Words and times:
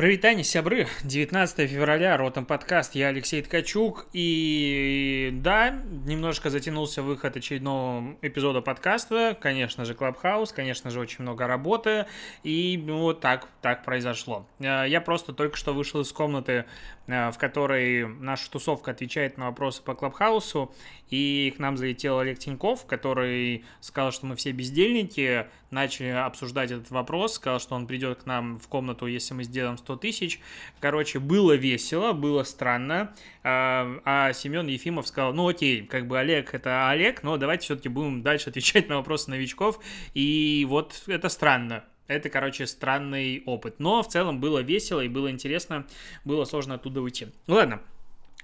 Привитание, 0.00 0.44
сябры. 0.44 0.86
19 1.04 1.70
февраля, 1.70 2.16
Ротом 2.16 2.46
подкаст. 2.46 2.94
Я 2.94 3.08
Алексей 3.08 3.42
Ткачук. 3.42 4.06
И 4.14 5.28
да, 5.30 5.78
немножко 6.06 6.48
затянулся 6.48 7.02
выход 7.02 7.36
очередного 7.36 8.16
эпизода 8.22 8.62
подкаста. 8.62 9.36
Конечно 9.38 9.84
же, 9.84 9.92
Клабхаус, 9.92 10.52
конечно 10.52 10.88
же, 10.88 11.00
очень 11.00 11.20
много 11.20 11.46
работы. 11.46 12.06
И 12.44 12.82
вот 12.88 13.20
так, 13.20 13.46
так 13.60 13.84
произошло. 13.84 14.46
Э, 14.58 14.86
я 14.88 15.02
просто 15.02 15.34
только 15.34 15.58
что 15.58 15.74
вышел 15.74 16.00
из 16.00 16.10
комнаты, 16.12 16.64
в 17.10 17.38
которой 17.38 18.06
наша 18.06 18.50
тусовка 18.50 18.92
отвечает 18.92 19.36
на 19.36 19.46
вопросы 19.46 19.82
по 19.82 19.94
Клабхаусу. 19.94 20.72
И 21.10 21.52
к 21.56 21.58
нам 21.58 21.76
залетел 21.76 22.20
Олег 22.20 22.38
Тиньков, 22.38 22.86
который 22.86 23.64
сказал, 23.80 24.12
что 24.12 24.26
мы 24.26 24.36
все 24.36 24.52
бездельники. 24.52 25.46
Начали 25.70 26.08
обсуждать 26.08 26.70
этот 26.70 26.90
вопрос. 26.90 27.34
Сказал, 27.34 27.58
что 27.58 27.74
он 27.74 27.86
придет 27.86 28.22
к 28.22 28.26
нам 28.26 28.58
в 28.60 28.68
комнату, 28.68 29.06
если 29.06 29.34
мы 29.34 29.44
сделаем 29.44 29.76
100 29.76 29.96
тысяч. 29.96 30.40
Короче, 30.78 31.18
было 31.18 31.54
весело, 31.54 32.12
было 32.12 32.44
странно. 32.44 33.12
А, 33.42 34.00
а 34.04 34.32
Семен 34.32 34.68
Ефимов 34.68 35.08
сказал, 35.08 35.32
ну 35.32 35.48
окей, 35.48 35.84
как 35.84 36.06
бы 36.06 36.18
Олег 36.18 36.54
это 36.54 36.90
Олег, 36.90 37.22
но 37.22 37.36
давайте 37.36 37.64
все-таки 37.64 37.88
будем 37.88 38.22
дальше 38.22 38.50
отвечать 38.50 38.88
на 38.88 38.96
вопросы 38.96 39.30
новичков. 39.30 39.80
И 40.14 40.64
вот 40.68 41.02
это 41.06 41.28
странно. 41.28 41.84
Это, 42.10 42.28
короче, 42.28 42.66
странный 42.66 43.44
опыт. 43.46 43.76
Но 43.78 44.02
в 44.02 44.08
целом 44.08 44.40
было 44.40 44.58
весело 44.58 45.00
и 45.00 45.08
было 45.08 45.30
интересно. 45.30 45.86
Было 46.24 46.44
сложно 46.44 46.74
оттуда 46.74 47.00
уйти. 47.00 47.28
Ладно, 47.46 47.80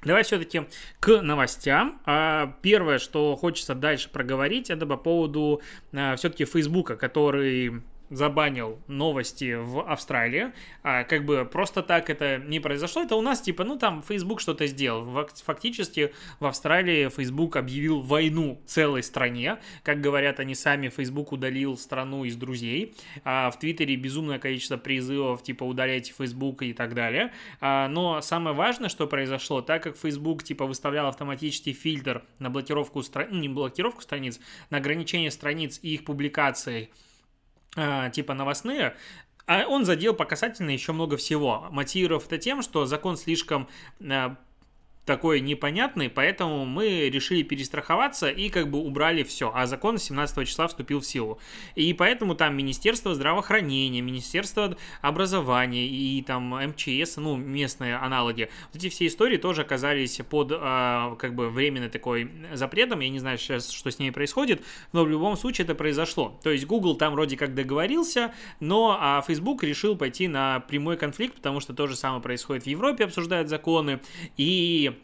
Давай 0.04 0.22
все-таки 0.22 0.66
к 1.00 1.20
новостям. 1.20 2.00
А, 2.04 2.54
первое, 2.62 2.98
что 2.98 3.34
хочется 3.34 3.74
дальше 3.74 4.10
проговорить, 4.10 4.70
это 4.70 4.86
по 4.86 4.96
поводу 4.96 5.62
а, 5.92 6.14
все-таки 6.16 6.44
Фейсбука, 6.44 6.96
который 6.96 7.82
забанил 8.10 8.78
новости 8.86 9.54
в 9.54 9.80
Австралии. 9.80 10.52
А, 10.82 11.04
как 11.04 11.24
бы 11.24 11.44
просто 11.50 11.82
так 11.82 12.10
это 12.10 12.38
не 12.38 12.60
произошло. 12.60 13.02
Это 13.02 13.16
у 13.16 13.22
нас 13.22 13.40
типа, 13.40 13.64
ну 13.64 13.76
там 13.78 14.02
Facebook 14.02 14.40
что-то 14.40 14.66
сделал. 14.66 15.26
Фактически 15.44 16.12
в 16.40 16.46
Австралии 16.46 17.08
Facebook 17.08 17.56
объявил 17.56 18.00
войну 18.00 18.60
целой 18.66 19.02
стране. 19.02 19.58
Как 19.82 20.00
говорят 20.00 20.40
они 20.40 20.54
сами, 20.54 20.88
Facebook 20.88 21.32
удалил 21.32 21.76
страну 21.76 22.24
из 22.24 22.36
друзей. 22.36 22.94
А, 23.24 23.50
в 23.50 23.58
Твиттере 23.58 23.96
безумное 23.96 24.38
количество 24.38 24.76
призывов 24.76 25.42
типа 25.42 25.64
удалять 25.64 26.12
Facebook 26.16 26.62
и 26.62 26.72
так 26.72 26.94
далее. 26.94 27.32
А, 27.60 27.88
но 27.88 28.20
самое 28.20 28.54
важное, 28.54 28.88
что 28.88 29.06
произошло, 29.06 29.62
так 29.62 29.82
как 29.82 29.96
Facebook 29.96 30.44
типа 30.44 30.66
выставлял 30.66 31.06
автоматический 31.08 31.72
фильтр 31.72 32.22
на 32.38 32.50
блокировку 32.50 33.02
страниц, 33.02 33.30
ну, 33.32 33.40
не 33.40 33.48
блокировку 33.48 34.02
страниц, 34.02 34.40
на 34.70 34.78
ограничение 34.78 35.30
страниц 35.30 35.78
и 35.82 35.94
их 35.94 36.04
публикаций 36.04 36.90
а, 36.90 37.05
типа 38.12 38.34
новостные, 38.34 38.96
а 39.46 39.66
он 39.66 39.84
задел 39.84 40.12
по 40.14 40.24
касательно 40.24 40.70
еще 40.70 40.92
много 40.92 41.16
всего. 41.16 41.68
Мотивировав 41.70 42.26
это 42.26 42.38
тем, 42.38 42.62
что 42.62 42.84
закон 42.86 43.16
слишком 43.16 43.68
а, 44.00 44.36
такой 45.06 45.40
непонятный, 45.40 46.10
поэтому 46.10 46.66
мы 46.66 47.08
решили 47.08 47.42
перестраховаться 47.42 48.28
и 48.28 48.48
как 48.48 48.68
бы 48.68 48.78
убрали 48.78 49.22
все. 49.22 49.52
А 49.54 49.66
закон 49.66 49.98
17 49.98 50.46
числа 50.46 50.66
вступил 50.66 51.00
в 51.00 51.06
силу. 51.06 51.38
И 51.76 51.94
поэтому 51.94 52.34
там 52.34 52.56
Министерство 52.56 53.14
здравоохранения, 53.14 54.00
Министерство 54.00 54.76
образования 55.00 55.86
и 55.86 56.20
там 56.22 56.50
МЧС, 56.50 57.16
ну, 57.16 57.36
местные 57.36 57.96
аналоги. 57.96 58.50
Вот 58.72 58.76
эти 58.76 58.88
все 58.88 59.06
истории 59.06 59.36
тоже 59.36 59.62
оказались 59.62 60.20
под 60.28 60.50
э, 60.50 60.56
как 61.18 61.34
бы 61.34 61.50
временной 61.50 61.88
такой 61.88 62.30
запретом. 62.52 63.00
Я 63.00 63.08
не 63.08 63.20
знаю 63.20 63.38
сейчас, 63.38 63.70
что 63.70 63.90
с 63.90 64.00
ней 64.00 64.10
происходит, 64.10 64.62
но 64.92 65.04
в 65.04 65.08
любом 65.08 65.36
случае 65.36 65.66
это 65.66 65.76
произошло. 65.76 66.38
То 66.42 66.50
есть 66.50 66.66
Google 66.66 66.96
там 66.96 67.12
вроде 67.12 67.36
как 67.36 67.54
договорился, 67.54 68.34
но 68.58 68.98
а 69.00 69.22
Facebook 69.24 69.62
решил 69.62 69.96
пойти 69.96 70.26
на 70.26 70.60
прямой 70.60 70.96
конфликт, 70.96 71.36
потому 71.36 71.60
что 71.60 71.74
то 71.74 71.86
же 71.86 71.94
самое 71.94 72.20
происходит 72.20 72.64
в 72.64 72.66
Европе, 72.66 73.04
обсуждают 73.04 73.48
законы. 73.48 74.00
И 74.36 74.95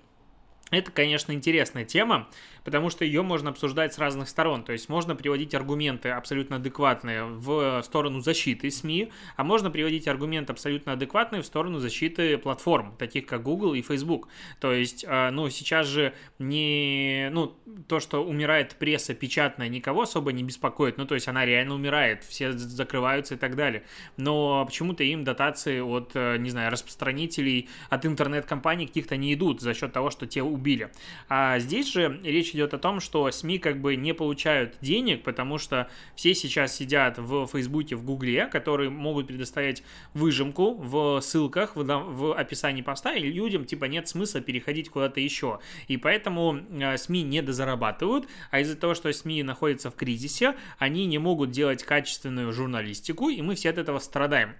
это, 0.72 0.90
конечно, 0.90 1.32
интересная 1.32 1.84
тема, 1.84 2.28
потому 2.64 2.90
что 2.90 3.04
ее 3.04 3.22
можно 3.22 3.50
обсуждать 3.50 3.94
с 3.94 3.98
разных 3.98 4.28
сторон. 4.28 4.64
То 4.64 4.72
есть 4.72 4.88
можно 4.88 5.14
приводить 5.14 5.54
аргументы 5.54 6.10
абсолютно 6.10 6.56
адекватные 6.56 7.24
в 7.24 7.82
сторону 7.82 8.20
защиты 8.20 8.70
СМИ, 8.70 9.10
а 9.36 9.44
можно 9.44 9.70
приводить 9.70 10.08
аргументы 10.08 10.52
абсолютно 10.52 10.92
адекватные 10.92 11.42
в 11.42 11.46
сторону 11.46 11.78
защиты 11.78 12.38
платформ, 12.38 12.94
таких 12.96 13.26
как 13.26 13.42
Google 13.42 13.74
и 13.74 13.82
Facebook. 13.82 14.28
То 14.60 14.72
есть, 14.72 15.04
а, 15.08 15.30
ну, 15.30 15.48
сейчас 15.50 15.86
же 15.86 16.14
не, 16.38 17.28
ну, 17.32 17.56
то, 17.88 18.00
что 18.00 18.24
умирает 18.24 18.76
пресса 18.76 19.14
печатная, 19.14 19.68
никого 19.68 20.02
особо 20.02 20.32
не 20.32 20.42
беспокоит. 20.42 20.98
Ну, 20.98 21.06
то 21.06 21.14
есть 21.14 21.28
она 21.28 21.44
реально 21.44 21.74
умирает, 21.74 22.24
все 22.24 22.52
закрываются 22.52 23.34
и 23.34 23.38
так 23.38 23.56
далее. 23.56 23.84
Но 24.16 24.64
почему-то 24.66 25.04
им 25.04 25.24
дотации 25.24 25.80
от, 25.80 26.12
э, 26.14 26.36
не 26.38 26.50
знаю, 26.50 26.70
распространителей, 26.70 27.68
от 27.90 28.06
интернет-компаний 28.06 28.86
каких-то 28.86 29.16
не 29.16 29.34
идут 29.34 29.60
за 29.60 29.74
счет 29.74 29.92
того, 29.92 30.10
что 30.10 30.26
те 30.26 30.42
убили. 30.42 30.90
А 31.28 31.58
здесь 31.58 31.92
же 31.92 32.20
речь 32.22 32.51
идет 32.54 32.74
о 32.74 32.78
том, 32.78 33.00
что 33.00 33.30
СМИ 33.30 33.58
как 33.58 33.80
бы 33.80 33.96
не 33.96 34.12
получают 34.14 34.76
денег, 34.80 35.22
потому 35.22 35.58
что 35.58 35.88
все 36.14 36.34
сейчас 36.34 36.74
сидят 36.74 37.18
в 37.18 37.46
Фейсбуке, 37.46 37.96
в 37.96 38.04
Гугле, 38.04 38.46
которые 38.46 38.90
могут 38.90 39.26
предоставить 39.26 39.82
выжимку 40.14 40.74
в 40.74 41.20
ссылках, 41.20 41.76
в, 41.76 41.84
в 41.84 42.34
описании 42.34 42.82
поста, 42.82 43.14
и 43.14 43.30
людям 43.30 43.64
типа 43.64 43.86
нет 43.86 44.08
смысла 44.08 44.40
переходить 44.40 44.90
куда-то 44.90 45.20
еще. 45.20 45.60
И 45.88 45.96
поэтому 45.96 46.58
э, 46.70 46.96
СМИ 46.96 47.22
не 47.22 47.42
дозарабатывают, 47.42 48.26
а 48.50 48.60
из-за 48.60 48.76
того, 48.76 48.94
что 48.94 49.12
СМИ 49.12 49.42
находятся 49.42 49.90
в 49.90 49.94
кризисе, 49.94 50.54
они 50.78 51.06
не 51.06 51.18
могут 51.18 51.50
делать 51.50 51.82
качественную 51.82 52.52
журналистику, 52.52 53.28
и 53.28 53.42
мы 53.42 53.54
все 53.54 53.70
от 53.70 53.78
этого 53.78 53.98
страдаем. 53.98 54.54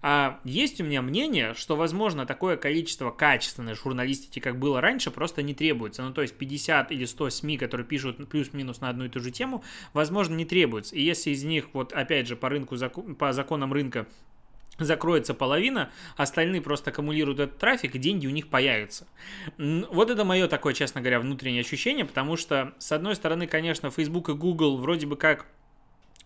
А 0.00 0.40
есть 0.44 0.80
у 0.80 0.84
меня 0.84 1.02
мнение, 1.02 1.54
что, 1.54 1.74
возможно, 1.74 2.24
такое 2.24 2.56
количество 2.56 3.10
качественной 3.10 3.74
журналистики, 3.74 4.38
как 4.38 4.58
было 4.58 4.80
раньше, 4.80 5.10
просто 5.10 5.42
не 5.42 5.54
требуется. 5.54 6.02
Ну, 6.02 6.12
то 6.12 6.22
есть 6.22 6.34
50 6.34 6.92
или 6.92 7.04
100 7.04 7.30
СМИ, 7.30 7.58
которые 7.58 7.86
пишут 7.86 8.28
плюс-минус 8.28 8.80
на 8.80 8.90
одну 8.90 9.06
и 9.06 9.08
ту 9.08 9.20
же 9.20 9.30
тему, 9.30 9.64
возможно, 9.92 10.34
не 10.34 10.44
требуется. 10.44 10.94
И 10.94 11.02
если 11.02 11.30
из 11.30 11.42
них, 11.42 11.68
вот 11.72 11.92
опять 11.92 12.28
же, 12.28 12.36
по 12.36 12.48
рынку, 12.48 12.76
по 13.18 13.32
законам 13.32 13.72
рынка 13.72 14.06
закроется 14.78 15.34
половина, 15.34 15.90
остальные 16.16 16.62
просто 16.62 16.90
аккумулируют 16.90 17.40
этот 17.40 17.58
трафик, 17.58 17.96
и 17.96 17.98
деньги 17.98 18.28
у 18.28 18.30
них 18.30 18.48
появятся. 18.48 19.08
Вот 19.58 20.10
это 20.10 20.24
мое 20.24 20.46
такое, 20.46 20.74
честно 20.74 21.00
говоря, 21.00 21.18
внутреннее 21.18 21.62
ощущение, 21.62 22.04
потому 22.04 22.36
что, 22.36 22.72
с 22.78 22.92
одной 22.92 23.16
стороны, 23.16 23.48
конечно, 23.48 23.90
Facebook 23.90 24.28
и 24.28 24.34
Google 24.34 24.76
вроде 24.76 25.08
бы 25.08 25.16
как 25.16 25.46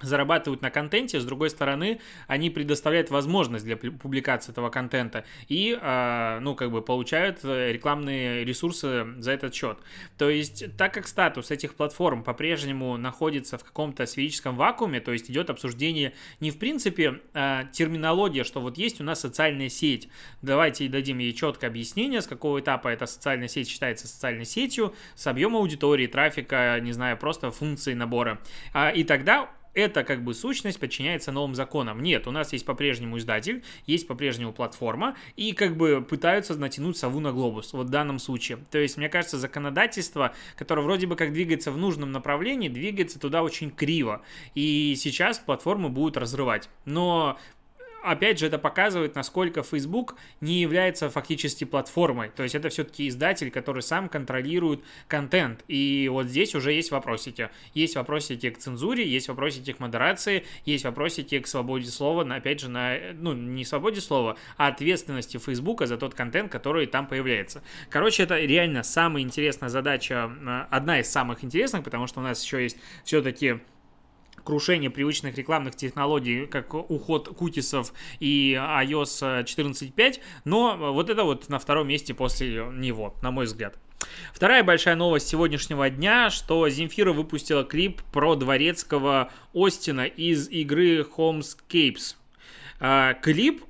зарабатывают 0.03 0.63
на 0.63 0.71
контенте, 0.71 1.21
с 1.21 1.25
другой 1.25 1.51
стороны, 1.51 2.01
они 2.27 2.51
предоставляют 2.51 3.11
возможность 3.11 3.65
для 3.65 3.77
публикации 3.77 4.53
этого 4.53 4.71
контента 4.71 5.25
и, 5.49 5.79
а, 5.81 6.41
ну, 6.41 6.55
как 6.55 6.71
бы 6.71 6.83
получают 6.83 7.41
э, 7.45 7.73
рекламные 7.73 8.45
ресурсы 8.45 9.07
за 9.19 9.33
этот 9.33 9.55
счет. 9.55 9.79
То 10.19 10.31
есть, 10.31 10.77
так 10.77 10.95
как 10.95 11.07
статус 11.07 11.51
этих 11.51 11.75
платформ 11.75 12.23
по-прежнему 12.23 12.97
находится 12.97 13.59
в 13.59 13.65
каком-то 13.65 14.07
сферическом 14.07 14.57
вакууме, 14.57 15.01
то 15.01 15.13
есть 15.13 15.31
идет 15.31 15.51
обсуждение 15.51 16.13
не 16.41 16.51
в 16.51 16.59
принципе 16.59 17.21
а, 17.35 17.65
терминология, 17.73 18.45
что 18.45 18.61
вот 18.61 18.79
есть 18.79 19.01
у 19.01 19.05
нас 19.05 19.21
социальная 19.21 19.69
сеть, 19.69 20.09
давайте 20.43 20.89
дадим 20.89 21.19
ей 21.19 21.33
четкое 21.33 21.71
объяснение, 21.71 22.21
с 22.21 22.27
какого 22.27 22.61
этапа 22.61 22.89
эта 22.89 23.07
социальная 23.07 23.49
сеть 23.49 23.69
считается 23.69 24.07
социальной 24.07 24.45
сетью, 24.45 24.95
с 25.15 25.27
объема 25.27 25.59
аудитории, 25.59 26.07
трафика, 26.07 26.79
не 26.81 26.93
знаю, 26.93 27.17
просто 27.17 27.51
функции 27.51 27.95
набора. 27.95 28.41
А, 28.73 28.91
и 28.91 29.05
тогда 29.05 29.51
эта 29.75 30.05
как 30.05 30.23
бы 30.25 30.35
сущность 30.35 30.79
подчиняется 30.79 31.33
новым 31.33 31.55
законам. 31.55 32.03
Нет, 32.03 32.27
у 32.27 32.31
нас 32.31 32.53
есть 32.53 32.65
по-прежнему 32.65 33.19
издатель, 33.19 33.65
есть 33.87 34.07
по-прежнему 34.07 34.53
платформа, 34.53 35.17
и 35.37 35.53
как 35.53 35.77
бы 35.77 36.03
пытаются 36.03 36.55
натянуть 36.55 36.97
сову 36.97 37.21
на 37.21 37.33
глобус, 37.33 37.73
вот 37.73 37.87
в 37.87 37.91
данном 37.91 38.19
случае. 38.19 38.59
То 38.71 38.79
есть, 38.79 38.97
мне 38.97 39.09
кажется, 39.09 39.39
законодательство, 39.39 40.35
которое 40.57 40.83
вроде 40.83 41.07
бы 41.07 41.17
как 41.17 41.33
двигается 41.33 41.71
в 41.73 41.79
нужном 41.79 42.13
направлении, 42.13 42.69
двигается 42.69 43.19
туда 43.19 43.43
очень 43.43 43.71
криво. 43.71 44.23
И 44.55 44.95
сейчас 44.97 45.39
платформы 45.39 45.89
будут 45.89 46.17
разрывать. 46.17 46.69
Но 46.85 47.39
опять 48.03 48.39
же, 48.39 48.47
это 48.47 48.59
показывает, 48.59 49.15
насколько 49.15 49.63
Facebook 49.63 50.17
не 50.41 50.61
является 50.61 51.11
фактически 51.11 51.65
платформой. 51.65 52.31
То 52.31 52.43
есть 52.43 52.55
это 52.55 52.69
все-таки 52.69 53.09
издатель, 53.09 53.51
который 53.51 53.83
сам 53.83 54.09
контролирует 54.09 54.83
контент. 55.09 55.65
И 55.69 56.09
вот 56.11 56.27
здесь 56.27 56.55
уже 56.55 56.73
есть 56.73 56.91
вопросики. 56.91 57.51
Есть 57.75 57.97
вопросики 57.97 58.51
к 58.51 58.59
цензуре, 58.59 59.07
есть 59.07 59.29
вопросики 59.29 59.73
к 59.73 59.81
модерации, 59.81 60.45
есть 60.65 60.85
вопросики 60.85 61.39
к 61.39 61.47
свободе 61.47 61.91
слова, 61.91 62.23
опять 62.35 62.61
же, 62.61 62.69
на, 62.69 62.97
ну, 63.15 63.33
не 63.33 63.65
свободе 63.65 64.01
слова, 64.01 64.37
а 64.57 64.69
ответственности 64.69 65.39
Facebook 65.39 65.87
за 65.87 65.97
тот 65.97 66.15
контент, 66.15 66.51
который 66.51 66.87
там 66.87 67.07
появляется. 67.07 67.63
Короче, 67.91 68.25
это 68.25 68.39
реально 68.39 68.83
самая 68.83 69.23
интересная 69.23 69.69
задача, 69.69 70.31
э, 70.41 70.67
одна 70.71 71.01
из 71.01 71.11
самых 71.11 71.45
интересных, 71.45 71.85
потому 71.85 72.07
что 72.07 72.21
у 72.21 72.23
нас 72.23 72.43
еще 72.43 72.63
есть 72.63 72.79
все-таки 73.05 73.61
крушение 74.45 74.91
привычных 74.91 75.37
рекламных 75.37 75.77
технологий, 75.77 76.47
как 76.47 76.75
уход 76.75 77.29
кутисов 77.29 77.93
и 78.21 78.55
iOS 78.55 79.45
14.5, 79.45 80.21
но 80.45 80.93
вот 80.93 81.11
это 81.11 81.25
вот 81.25 81.49
на 81.49 81.59
втором 81.59 81.89
месте 81.89 82.15
после 82.15 82.65
него, 82.73 83.15
на 83.23 83.31
мой 83.31 83.47
взгляд. 83.47 83.79
Вторая 84.33 84.65
большая 84.65 84.97
новость 84.97 85.29
сегодняшнего 85.29 85.89
дня, 85.89 86.31
что 86.31 86.69
Земфира 86.69 87.13
выпустила 87.13 87.65
клип 87.65 88.03
про 88.13 88.35
дворецкого 88.35 89.31
Остина 89.55 90.07
из 90.07 90.49
игры 90.49 91.01
Homescapes. 91.17 92.17
А, 92.81 93.15
клип 93.15 93.63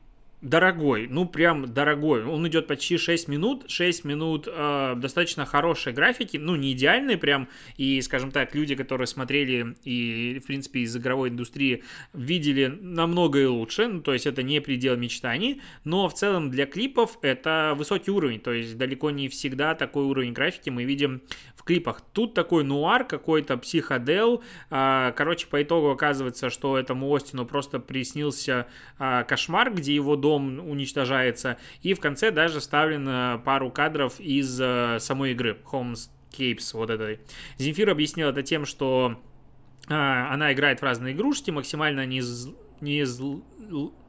дорогой, 0.42 1.06
ну 1.08 1.24
прям 1.24 1.72
дорогой. 1.72 2.24
Он 2.24 2.46
идет 2.48 2.66
почти 2.66 2.98
6 2.98 3.28
минут, 3.28 3.64
6 3.68 4.04
минут 4.04 4.48
э, 4.50 4.94
достаточно 4.96 5.46
хорошей 5.46 5.92
графики, 5.92 6.36
ну 6.36 6.56
не 6.56 6.72
идеальные 6.72 7.16
прям, 7.16 7.48
и, 7.76 8.00
скажем 8.02 8.32
так, 8.32 8.54
люди, 8.54 8.74
которые 8.74 9.06
смотрели 9.06 9.76
и, 9.84 10.40
в 10.42 10.46
принципе, 10.46 10.80
из 10.80 10.96
игровой 10.96 11.28
индустрии 11.28 11.84
видели 12.12 12.66
намного 12.66 13.38
и 13.38 13.46
лучше, 13.46 13.86
ну 13.86 14.00
то 14.02 14.12
есть 14.12 14.26
это 14.26 14.42
не 14.42 14.60
предел 14.60 14.96
мечтаний, 14.96 15.62
но 15.84 16.08
в 16.08 16.14
целом 16.14 16.50
для 16.50 16.66
клипов 16.66 17.18
это 17.22 17.74
высокий 17.76 18.10
уровень, 18.10 18.40
то 18.40 18.52
есть 18.52 18.76
далеко 18.76 19.10
не 19.10 19.28
всегда 19.28 19.76
такой 19.76 20.04
уровень 20.04 20.32
графики 20.32 20.70
мы 20.70 20.82
видим 20.82 21.22
в 21.54 21.62
клипах. 21.62 22.00
Тут 22.12 22.34
такой 22.34 22.64
нуар, 22.64 23.04
какой-то 23.04 23.56
психодел, 23.58 24.42
э, 24.70 25.12
короче, 25.16 25.46
по 25.46 25.62
итогу 25.62 25.90
оказывается, 25.90 26.50
что 26.50 26.76
этому 26.76 27.14
Остину 27.14 27.46
просто 27.46 27.78
приснился 27.78 28.66
э, 28.98 29.24
кошмар, 29.28 29.72
где 29.72 29.94
его 29.94 30.16
дом 30.16 30.31
дом 30.32 30.70
уничтожается. 30.70 31.58
И 31.82 31.94
в 31.94 32.00
конце 32.00 32.30
даже 32.30 32.60
вставлено 32.60 33.40
пару 33.44 33.70
кадров 33.70 34.20
из 34.20 34.60
э, 34.60 34.98
самой 35.00 35.32
игры 35.32 35.58
Homescapes 35.70 36.70
вот 36.74 36.90
этой. 36.90 37.20
Земфир 37.58 37.90
объяснил 37.90 38.28
это 38.28 38.42
тем, 38.42 38.64
что 38.64 39.20
э, 39.88 39.94
она 39.94 40.52
играет 40.52 40.80
в 40.80 40.82
разные 40.82 41.14
игрушки, 41.14 41.50
максимально 41.50 42.06
не, 42.06 42.22
не, 42.80 43.04
зл, 43.04 43.42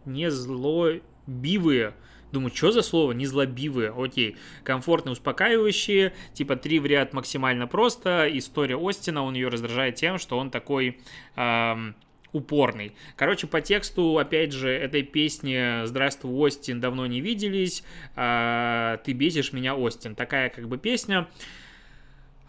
не 0.05 0.29
злобивые, 0.29 1.93
Думаю, 2.31 2.49
что 2.51 2.71
за 2.71 2.81
слово? 2.81 3.11
Незлобивые, 3.11 3.93
окей. 3.95 4.37
Комфортные, 4.63 5.13
успокаивающие, 5.13 6.13
типа 6.33 6.55
три 6.55 6.79
в 6.79 6.85
ряд 6.87 7.13
максимально 7.13 7.67
просто. 7.67 8.27
История 8.27 8.75
Остина, 8.75 9.23
он 9.23 9.35
ее 9.35 9.49
раздражает 9.49 9.95
тем, 9.95 10.17
что 10.17 10.39
он 10.39 10.49
такой... 10.49 10.97
Эм, 11.35 11.95
упорный. 12.33 12.93
Короче, 13.15 13.47
по 13.47 13.61
тексту, 13.61 14.17
опять 14.17 14.51
же, 14.51 14.69
этой 14.69 15.03
песни 15.03 15.85
«Здравствуй, 15.85 16.33
Остин, 16.33 16.79
давно 16.81 17.05
не 17.05 17.21
виделись», 17.21 17.83
а, 18.15 18.97
«Ты 18.97 19.13
бесишь 19.13 19.53
меня, 19.53 19.75
Остин». 19.75 20.15
Такая 20.15 20.49
как 20.49 20.67
бы 20.67 20.77
песня. 20.77 21.27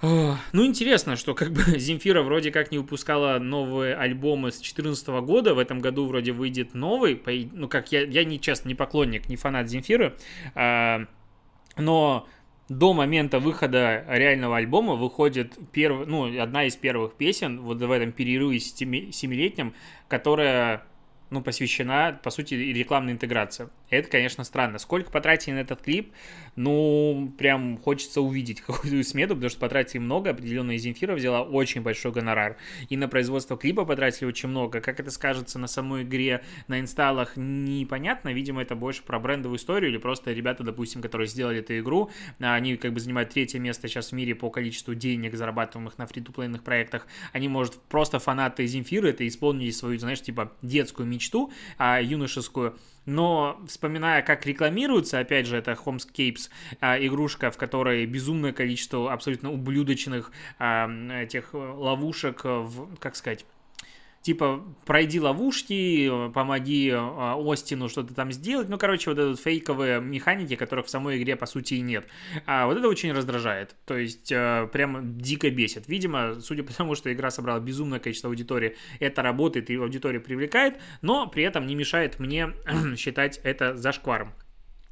Ну, 0.03 0.67
интересно, 0.67 1.17
что 1.17 1.35
как 1.35 1.53
бы 1.53 1.63
Земфира 1.79 2.23
вроде 2.23 2.51
как 2.51 2.71
не 2.71 2.79
выпускала 2.79 3.39
новые 3.39 3.95
альбомы 3.95 4.51
с 4.51 4.57
2014 4.57 5.09
года, 5.25 5.55
в 5.55 5.59
этом 5.59 5.79
году 5.79 6.07
вроде 6.07 6.33
выйдет 6.33 6.75
новый, 6.75 7.21
ну, 7.53 7.69
как 7.69 7.93
я, 7.93 8.03
я 8.03 8.25
не, 8.25 8.41
честно, 8.41 8.69
не 8.69 8.75
поклонник, 8.75 9.29
не 9.29 9.37
фанат 9.37 9.69
Земфиры, 9.69 10.15
а, 10.55 11.07
но 11.77 12.29
до 12.69 12.95
момента 12.95 13.41
выхода 13.41 14.05
реального 14.09 14.57
альбома 14.57 14.95
выходит 14.95 15.55
перв... 15.73 16.07
ну, 16.07 16.41
одна 16.41 16.65
из 16.65 16.77
первых 16.77 17.15
песен 17.15 17.61
вот 17.61 17.79
в 17.79 17.91
этом 17.91 18.13
перерыве 18.13 18.59
семилетнем, 18.59 19.75
которая 20.09 20.85
ну, 21.31 21.43
посвящена, 21.43 22.19
по 22.23 22.31
сути, 22.31 22.55
рекламной 22.55 23.13
интеграции. 23.13 23.69
Это, 23.95 24.09
конечно, 24.09 24.45
странно. 24.45 24.79
Сколько 24.79 25.11
потратили 25.11 25.55
на 25.55 25.61
этот 25.61 25.83
клип? 25.83 26.13
Ну, 26.57 27.33
прям 27.39 27.79
хочется 27.79 28.21
увидеть 28.21 28.61
какую-то 28.67 29.03
смету, 29.09 29.35
потому 29.35 29.51
что 29.51 29.61
потратили 29.61 30.01
много. 30.01 30.31
Определенная 30.31 30.79
Земфира 30.79 31.15
взяла 31.15 31.43
очень 31.43 31.83
большой 31.83 32.13
гонорар. 32.13 32.57
И 32.89 32.97
на 32.97 33.09
производство 33.09 33.57
клипа 33.57 33.85
потратили 33.85 34.27
очень 34.27 34.49
много. 34.49 34.81
Как 34.81 35.01
это 35.01 35.11
скажется 35.11 35.59
на 35.59 35.67
самой 35.67 36.03
игре, 36.03 36.43
на 36.69 36.81
инсталлах, 36.81 37.37
непонятно. 37.37 38.33
Видимо, 38.33 38.63
это 38.63 38.75
больше 38.75 39.03
про 39.03 39.19
брендовую 39.19 39.59
историю 39.59 39.91
или 39.91 39.99
просто 39.99 40.33
ребята, 40.33 40.63
допустим, 40.63 41.03
которые 41.03 41.27
сделали 41.27 41.61
эту 41.61 41.79
игру, 41.79 42.11
они 42.39 42.77
как 42.77 42.93
бы 42.93 43.01
занимают 43.01 43.31
третье 43.31 43.59
место 43.59 43.89
сейчас 43.89 44.11
в 44.11 44.13
мире 44.13 44.35
по 44.35 44.51
количеству 44.51 44.95
денег, 44.95 45.35
зарабатываемых 45.35 45.99
на 45.99 46.07
фри-то-плейных 46.07 46.63
проектах. 46.63 47.07
Они, 47.33 47.49
может, 47.49 47.75
просто 47.89 48.19
фанаты 48.19 48.67
Земфиры 48.67 49.11
это 49.11 49.27
исполнили 49.27 49.71
свою, 49.71 49.99
знаешь, 49.99 50.23
типа 50.23 50.53
детскую 50.63 51.07
мечту 51.07 51.53
а, 51.79 52.01
юношескую, 52.01 52.77
но 53.07 53.61
вспоминая, 53.67 54.23
как 54.23 54.47
рекламируется, 54.47 55.19
опять 55.19 55.47
же, 55.47 55.57
это 55.57 55.73
Homescapes, 55.73 56.51
а, 56.81 56.99
игрушка, 56.99 57.51
в 57.51 57.57
которой 57.57 58.07
безумное 58.07 58.53
количество 58.53 59.13
абсолютно 59.13 59.53
ублюдочных 59.53 60.33
а, 60.59 60.89
этих 61.23 61.55
ловушек, 61.55 62.45
в, 62.45 62.97
как 62.97 63.17
сказать, 63.17 63.45
типа, 64.25 64.65
пройди 64.87 65.21
ловушки, 65.21 66.11
помоги 66.33 66.91
а, 66.91 67.37
Остину 67.39 67.91
что-то 67.91 68.15
там 68.15 68.33
сделать. 68.33 68.71
Ну, 68.71 68.79
короче, 68.79 69.11
вот 69.11 69.19
эти 69.19 69.41
фейковые 69.41 70.01
механики, 70.01 70.57
которых 70.57 70.87
в 70.87 70.91
самой 70.91 71.23
игре, 71.23 71.37
по 71.37 71.45
сути, 71.45 71.75
и 71.75 71.83
нет. 71.83 72.07
А 72.47 72.67
вот 72.67 72.79
это 72.79 72.89
очень 72.89 73.13
раздражает. 73.13 73.77
То 73.85 73.99
есть, 73.99 74.33
а, 74.33 74.67
прям 74.69 75.19
дико 75.19 75.51
бесит. 75.51 75.89
Видимо, 75.89 76.41
судя 76.41 76.63
по 76.63 76.73
тому, 76.73 76.95
что 76.95 77.13
игра 77.13 77.31
собрала 77.31 77.61
безумное 77.61 78.01
количество 78.01 78.31
аудитории, 78.31 78.77
это 78.99 79.21
работает 79.21 79.69
и 79.69 79.77
аудитория 79.77 80.21
привлекает, 80.21 80.81
но 81.03 81.27
при 81.27 81.43
этом 81.43 81.67
не 81.67 81.75
мешает 81.75 82.19
мне 82.19 82.55
считать 82.97 83.41
это 83.45 83.77
зашкваром. 83.77 84.33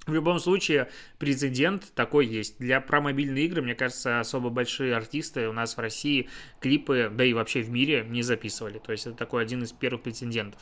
В 0.06 0.12
любом 0.12 0.40
случае, 0.40 0.88
прецедент 1.18 1.92
такой 1.94 2.26
есть. 2.26 2.58
Для 2.58 2.80
про 2.80 3.00
мобильные 3.00 3.44
игры, 3.44 3.62
мне 3.62 3.76
кажется, 3.76 4.18
особо 4.18 4.50
большие 4.50 4.96
артисты 4.96 5.48
у 5.48 5.52
нас 5.52 5.76
в 5.76 5.80
России 5.80 6.28
клипы, 6.60 7.10
да 7.12 7.24
и 7.24 7.32
вообще 7.32 7.62
в 7.62 7.70
мире 7.70 8.04
не 8.08 8.22
записывали. 8.22 8.78
То 8.78 8.90
есть 8.90 9.06
это 9.06 9.16
такой 9.16 9.42
один 9.42 9.62
из 9.62 9.72
первых 9.72 10.02
прецедентов. 10.02 10.60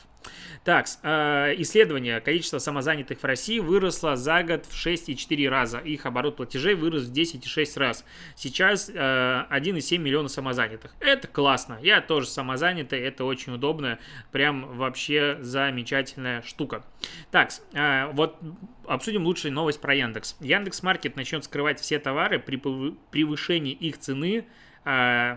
Так, 0.64 0.86
э, 1.02 1.54
исследование. 1.58 2.20
Количество 2.20 2.58
самозанятых 2.58 3.18
в 3.20 3.24
России 3.24 3.58
выросло 3.60 4.16
за 4.16 4.42
год 4.42 4.66
в 4.66 4.74
6,4 4.74 5.48
раза. 5.48 5.78
Их 5.78 6.04
оборот 6.04 6.36
платежей 6.36 6.74
вырос 6.74 7.04
в 7.04 7.12
10,6 7.12 7.78
раз. 7.78 8.04
Сейчас 8.36 8.90
э, 8.90 8.92
1,7 8.94 9.98
миллиона 9.98 10.28
самозанятых. 10.28 10.94
Это 11.00 11.28
классно. 11.28 11.78
Я 11.80 12.02
тоже 12.02 12.26
самозанятый, 12.26 13.00
это 13.00 13.24
очень 13.24 13.54
удобно. 13.54 13.98
Прям 14.32 14.76
вообще 14.76 15.38
замечательная 15.40 16.42
штука. 16.42 16.84
Так, 17.30 17.50
э, 17.72 18.10
вот 18.12 18.36
обсудим 18.86 19.24
лучшую 19.24 19.54
новость 19.54 19.80
про 19.80 19.94
Яндекс. 19.94 20.36
Яндекс 20.40 20.82
Маркет 20.82 21.16
начнет 21.16 21.42
скрывать 21.44 21.80
все 21.80 21.98
товары 21.98 22.38
при 22.38 22.56
превышении 22.56 23.72
их 23.72 23.98
цены, 23.98 24.44
э, 24.84 25.36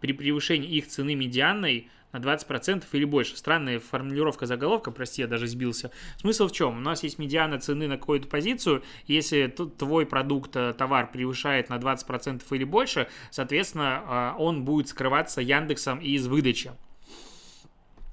при 0.00 0.12
превышении 0.12 0.68
их 0.68 0.88
цены 0.88 1.14
медианной 1.14 1.88
на 2.18 2.22
20% 2.22 2.84
или 2.92 3.04
больше. 3.04 3.36
Странная 3.36 3.80
формулировка 3.80 4.46
заголовка, 4.46 4.90
прости, 4.90 5.22
я 5.22 5.28
даже 5.28 5.46
сбился. 5.46 5.90
Смысл 6.18 6.48
в 6.48 6.52
чем? 6.52 6.78
У 6.78 6.80
нас 6.80 7.02
есть 7.02 7.18
медиана 7.18 7.58
цены 7.58 7.88
на 7.88 7.98
какую-то 7.98 8.28
позицию, 8.28 8.82
если 9.06 9.46
твой 9.46 10.06
продукт, 10.06 10.56
э, 10.56 10.72
товар 10.72 11.10
превышает 11.10 11.68
на 11.68 11.78
20% 11.78 12.42
или 12.50 12.64
больше, 12.64 13.08
соответственно, 13.30 14.34
э, 14.36 14.40
он 14.40 14.64
будет 14.64 14.88
скрываться 14.88 15.40
Яндексом 15.40 15.98
из 15.98 16.26
выдачи. 16.26 16.72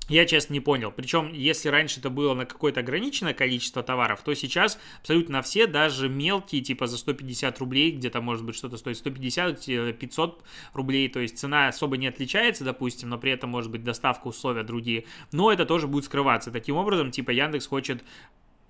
Я, 0.09 0.25
честно, 0.25 0.53
не 0.53 0.59
понял. 0.59 0.91
Причем, 0.91 1.31
если 1.31 1.69
раньше 1.69 2.01
это 2.01 2.09
было 2.09 2.33
на 2.33 2.45
какое-то 2.45 2.81
ограниченное 2.81 3.33
количество 3.33 3.83
товаров, 3.83 4.21
то 4.21 4.33
сейчас 4.33 4.77
абсолютно 4.99 5.41
все, 5.41 5.65
даже 5.65 6.09
мелкие, 6.09 6.61
типа 6.61 6.87
за 6.87 6.97
150 6.97 7.57
рублей, 7.59 7.91
где-то 7.91 8.19
может 8.19 8.43
быть 8.43 8.55
что-то 8.55 8.75
стоит 8.75 8.97
150, 8.97 9.97
500 9.97 10.43
рублей, 10.73 11.07
то 11.07 11.21
есть 11.21 11.39
цена 11.39 11.69
особо 11.69 11.95
не 11.95 12.07
отличается, 12.07 12.65
допустим, 12.65 13.09
но 13.09 13.17
при 13.17 13.31
этом 13.31 13.49
может 13.49 13.71
быть 13.71 13.85
доставка, 13.85 14.27
условия 14.27 14.63
другие, 14.63 15.05
но 15.31 15.53
это 15.53 15.65
тоже 15.65 15.87
будет 15.87 16.03
скрываться. 16.03 16.51
Таким 16.51 16.75
образом, 16.75 17.09
типа 17.09 17.31
Яндекс 17.31 17.67
хочет 17.67 18.03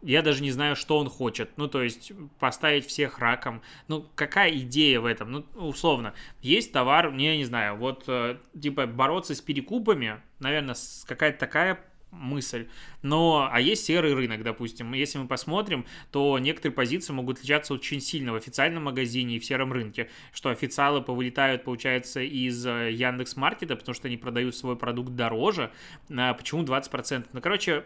я 0.03 0.21
даже 0.21 0.43
не 0.43 0.51
знаю, 0.51 0.75
что 0.75 0.97
он 0.97 1.09
хочет. 1.09 1.51
Ну, 1.57 1.67
то 1.67 1.81
есть, 1.81 2.11
поставить 2.39 2.85
всех 2.85 3.19
раком. 3.19 3.61
Ну, 3.87 4.05
какая 4.15 4.51
идея 4.51 4.99
в 4.99 5.05
этом? 5.05 5.31
Ну, 5.31 5.45
условно, 5.55 6.13
есть 6.41 6.71
товар, 6.71 7.11
не, 7.11 7.25
я 7.25 7.37
не 7.37 7.45
знаю, 7.45 7.77
вот, 7.77 8.03
э, 8.07 8.37
типа, 8.59 8.85
бороться 8.85 9.33
с 9.33 9.41
перекупами, 9.41 10.21
наверное, 10.39 10.75
какая-то 11.07 11.39
такая 11.39 11.79
мысль. 12.11 12.67
Но, 13.01 13.49
а 13.51 13.59
есть 13.59 13.85
серый 13.85 14.13
рынок, 14.13 14.43
допустим. 14.43 14.93
Если 14.93 15.17
мы 15.17 15.27
посмотрим, 15.27 15.85
то 16.11 16.37
некоторые 16.37 16.75
позиции 16.75 17.11
могут 17.11 17.37
отличаться 17.37 17.73
очень 17.73 17.99
сильно 18.01 18.33
в 18.33 18.35
официальном 18.35 18.83
магазине 18.83 19.37
и 19.37 19.39
в 19.39 19.45
сером 19.45 19.73
рынке, 19.73 20.09
что 20.31 20.49
официалы 20.49 21.01
повылетают, 21.01 21.63
получается, 21.63 22.21
из 22.21 22.65
э, 22.65 22.91
Яндекс 22.91 23.35
Маркета, 23.35 23.75
потому 23.75 23.95
что 23.95 24.07
они 24.07 24.17
продают 24.17 24.55
свой 24.55 24.75
продукт 24.75 25.15
дороже. 25.15 25.71
А 26.09 26.33
почему 26.33 26.63
20%? 26.63 27.25
Ну, 27.33 27.41
короче, 27.41 27.85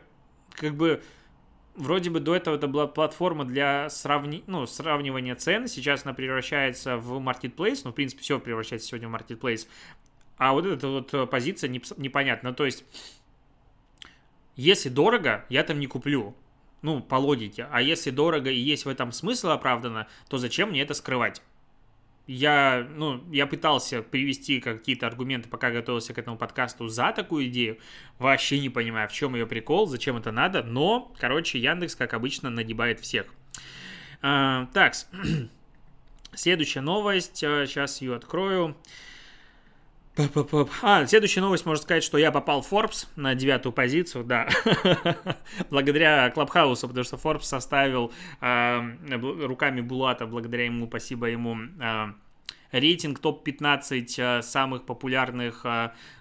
как 0.52 0.76
бы 0.76 1.02
вроде 1.78 2.10
бы 2.10 2.20
до 2.20 2.36
этого 2.36 2.56
это 2.56 2.68
была 2.68 2.88
платформа 2.88 3.46
для 3.46 3.90
сравни... 3.90 4.44
ну, 4.48 4.66
сравнивания 4.66 5.36
цен, 5.36 5.68
сейчас 5.68 6.06
она 6.06 6.14
превращается 6.14 6.98
в 6.98 7.20
marketplace, 7.20 7.82
ну, 7.86 7.92
в 7.92 7.94
принципе, 7.94 8.22
все 8.24 8.40
превращается 8.40 8.90
сегодня 8.90 9.08
в 9.08 9.16
marketplace, 9.16 9.68
а 10.38 10.54
вот 10.54 10.66
эта 10.66 10.88
вот 10.88 11.14
э, 11.14 11.26
позиция 11.28 11.70
непонятна, 11.70 12.54
то 12.54 12.66
есть, 12.66 12.84
если 14.56 14.90
дорого, 14.90 15.46
я 15.50 15.64
там 15.64 15.80
не 15.80 15.88
куплю, 15.88 16.36
ну, 16.82 17.02
по 17.02 17.16
логике, 17.16 17.68
а 17.72 17.82
если 17.82 18.10
дорого 18.10 18.50
и 18.50 18.60
есть 18.60 18.86
в 18.86 18.90
этом 18.90 19.12
смысл 19.12 19.50
оправданно, 19.50 20.08
то 20.30 20.38
зачем 20.38 20.70
мне 20.72 20.82
это 20.82 20.94
скрывать? 20.94 21.42
Я, 22.28 22.86
ну, 22.96 23.24
я 23.32 23.48
пытался 23.48 24.02
привести 24.02 24.60
какие-то 24.60 25.08
аргументы, 25.08 25.48
пока 25.48 25.72
готовился 25.72 26.14
к 26.14 26.18
этому 26.18 26.38
подкасту 26.38 26.88
за 26.90 27.14
такую 27.14 27.48
идею. 27.48 27.78
Вообще 28.20 28.60
не 28.60 28.70
понимаю, 28.70 29.08
в 29.08 29.14
чем 29.14 29.36
ее 29.36 29.48
прикол, 29.48 29.88
зачем 29.88 30.18
это 30.18 30.32
надо. 30.32 30.62
Но, 30.62 31.14
короче, 31.20 31.58
Яндекс, 31.58 31.96
как 31.96 32.14
обычно, 32.14 32.50
нагибает 32.50 33.00
всех. 33.00 33.28
А, 34.22 34.68
так, 34.74 34.94
следующая 36.34 36.82
новость. 36.82 37.38
Сейчас 37.38 38.02
а, 38.02 38.06
ее 38.06 38.16
открою. 38.16 38.76
А, 40.82 41.06
следующая 41.06 41.42
новость, 41.42 41.66
можно 41.66 41.82
сказать, 41.82 42.04
что 42.04 42.18
я 42.18 42.32
попал 42.32 42.62
в 42.62 42.72
Forbes 42.72 43.08
на 43.16 43.36
девятую 43.36 43.74
позицию, 43.74 44.24
да, 44.24 44.48
благодаря 45.70 46.30
Клабхаусу, 46.32 46.88
потому 46.88 47.04
что 47.04 47.18
Forbes 47.18 47.44
составил 47.44 48.12
э, 48.42 48.82
руками 49.46 49.82
Булата, 49.82 50.26
благодаря 50.26 50.66
ему, 50.66 50.88
спасибо 50.88 51.28
ему, 51.28 51.58
э, 51.80 52.14
рейтинг 52.72 53.20
топ-15 53.20 54.42
самых 54.42 54.86
популярных 54.86 55.66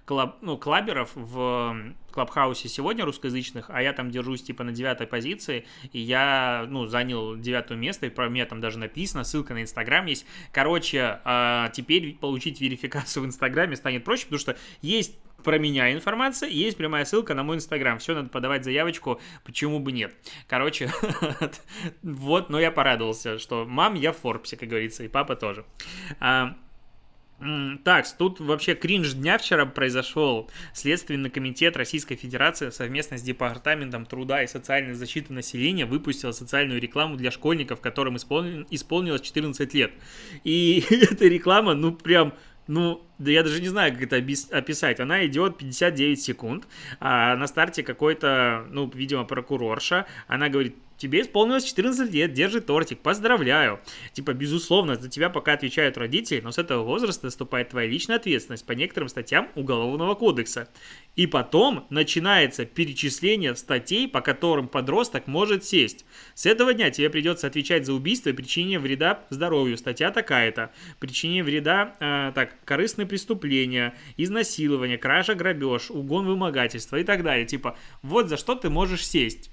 клаб, 0.07 0.39
ну, 0.41 0.57
клаберов 0.57 1.11
в 1.15 1.93
Клабхаусе 2.13 2.69
сегодня 2.69 3.05
русскоязычных, 3.05 3.67
а 3.69 3.83
я 3.83 3.93
там 3.93 4.11
держусь 4.11 4.43
типа 4.43 4.65
на 4.65 4.73
девятой 4.73 5.07
позиции, 5.07 5.67
и 5.93 6.01
я, 6.01 6.65
ну, 6.69 6.87
занял 6.87 7.37
девятое 7.37 7.77
место, 7.77 8.07
и 8.07 8.09
про 8.09 8.29
меня 8.29 8.47
там 8.47 8.61
даже 8.61 8.79
написано, 8.79 9.25
ссылка 9.25 9.53
на 9.53 9.63
Инстаграм 9.63 10.07
есть. 10.07 10.25
Короче, 10.53 11.21
а, 11.25 11.69
теперь 11.71 12.15
получить 12.15 12.61
верификацию 12.61 13.25
в 13.25 13.27
Инстаграме 13.27 13.77
станет 13.77 14.05
проще, 14.05 14.25
потому 14.25 14.39
что 14.39 14.57
есть 14.81 15.19
про 15.43 15.59
меня 15.59 15.93
информация, 15.93 16.49
есть 16.49 16.77
прямая 16.77 17.05
ссылка 17.05 17.35
на 17.35 17.43
мой 17.43 17.57
инстаграм. 17.57 17.99
Все, 17.99 18.15
надо 18.15 18.29
подавать 18.29 18.65
заявочку, 18.65 19.21
почему 19.45 19.81
бы 19.81 19.93
нет. 19.93 20.15
Короче, 20.49 20.91
вот, 22.03 22.49
но 22.49 22.59
я 22.59 22.71
порадовался, 22.71 23.39
что 23.39 23.65
мам, 23.65 23.95
я 23.95 24.13
в 24.13 24.17
Форбсе, 24.19 24.57
как 24.57 24.69
говорится, 24.69 25.05
и 25.05 25.09
папа 25.09 25.37
тоже. 25.37 25.65
А, 26.21 26.57
так, 27.85 28.07
тут 28.17 28.41
вообще 28.41 28.75
кринж 28.75 29.13
дня 29.13 29.37
вчера 29.37 29.67
произошел. 29.67 30.51
Следственный 30.73 31.29
комитет 31.29 31.77
Российской 31.77 32.17
Федерации 32.17 32.71
совместно 32.71 33.19
с 33.19 33.23
Департаментом 33.23 34.07
труда 34.07 34.43
и 34.43 34.47
социальной 34.47 34.95
защиты 34.95 35.35
населения 35.35 35.85
выпустил 35.85 36.33
социальную 36.33 36.81
рекламу 36.81 37.17
для 37.17 37.31
школьников, 37.31 37.81
которым 37.81 38.17
исполнилось 38.17 39.21
14 39.21 39.75
лет. 39.75 39.93
И 40.45 40.83
эта 40.91 41.27
реклама, 41.27 41.75
ну 41.75 41.93
прям 41.93 42.33
ну, 42.69 43.07
да 43.19 43.31
я 43.31 43.43
даже 43.43 43.61
не 43.61 43.69
знаю, 43.69 43.93
как 43.93 44.03
это 44.03 44.17
описать. 44.17 44.99
Она 44.99 45.25
идет 45.27 45.59
59 45.59 46.21
секунд, 46.21 46.67
а 46.99 47.37
на 47.37 47.47
старте 47.47 47.83
какой-то, 47.83 48.67
ну, 48.71 48.91
видимо, 48.93 49.25
прокурорша, 49.25 50.07
она 50.27 50.49
говорит, 50.49 50.77
тебе 50.97 51.23
исполнилось 51.23 51.65
14 51.65 52.13
лет, 52.13 52.33
держи 52.33 52.61
тортик, 52.61 53.01
поздравляю. 53.01 53.81
Типа, 54.13 54.33
безусловно, 54.33 54.97
за 54.97 55.09
тебя 55.09 55.31
пока 55.31 55.53
отвечают 55.53 55.97
родители, 55.97 56.41
но 56.41 56.53
с 56.53 56.59
этого 56.59 56.83
возраста 56.83 57.27
наступает 57.27 57.71
твоя 57.71 57.89
личная 57.89 58.17
ответственность 58.17 58.67
по 58.67 58.73
некоторым 58.73 59.09
статьям 59.09 59.49
Уголовного 59.55 60.15
кодекса. 60.15 60.69
И 61.15 61.27
потом 61.27 61.87
начинается 61.91 62.67
перечисление 62.67 63.57
статей, 63.57 64.07
по 64.09 64.21
которым 64.21 64.69
подросток 64.69 65.27
может 65.27 65.65
сесть. 65.65 66.05
С 66.35 66.47
этого 66.47 66.75
дня 66.75 66.91
тебе 66.91 67.09
придется 67.09 67.47
отвечать 67.47 67.87
за 67.87 67.95
убийство 67.95 68.29
и 68.29 68.33
причинение 68.33 68.79
вреда 68.79 69.25
здоровью. 69.31 69.79
Статья 69.79 70.11
такая-то. 70.11 70.73
Причинение 71.01 71.43
вреда, 71.43 71.97
э, 72.01 72.33
так, 72.35 72.63
корыстное 72.65 73.07
преступление, 73.07 73.95
изнасилование, 74.17 74.99
кража, 74.99 75.35
грабеж, 75.35 75.91
угон, 75.91 76.27
вымогательство 76.27 76.97
и 76.97 77.05
так 77.05 77.23
далее. 77.23 77.47
Типа, 77.47 77.79
вот 78.03 78.29
за 78.29 78.37
что 78.37 78.55
ты 78.55 78.69
можешь 78.69 79.07
сесть. 79.07 79.51